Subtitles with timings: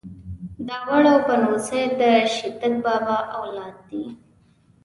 [0.67, 4.03] داوړ او بنوڅي ده شيتک بابا اولاد دې.